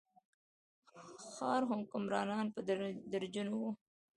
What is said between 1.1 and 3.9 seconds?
ښار حکمرانان په درجنونو وو.